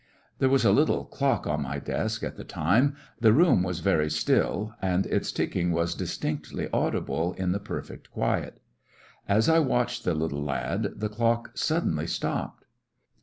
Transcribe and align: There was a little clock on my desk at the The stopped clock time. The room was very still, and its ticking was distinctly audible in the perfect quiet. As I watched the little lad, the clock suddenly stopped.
There 0.39 0.49
was 0.49 0.65
a 0.65 0.71
little 0.71 1.05
clock 1.05 1.45
on 1.45 1.61
my 1.61 1.77
desk 1.77 2.23
at 2.23 2.35
the 2.35 2.43
The 2.43 2.49
stopped 2.49 2.53
clock 2.53 2.65
time. 2.65 2.95
The 3.19 3.33
room 3.33 3.61
was 3.61 3.81
very 3.81 4.09
still, 4.09 4.73
and 4.81 5.05
its 5.05 5.31
ticking 5.31 5.71
was 5.71 5.93
distinctly 5.93 6.67
audible 6.73 7.33
in 7.33 7.51
the 7.51 7.59
perfect 7.59 8.09
quiet. 8.09 8.59
As 9.27 9.47
I 9.47 9.59
watched 9.59 10.03
the 10.03 10.15
little 10.15 10.41
lad, 10.43 10.93
the 10.95 11.07
clock 11.09 11.51
suddenly 11.53 12.07
stopped. 12.07 12.65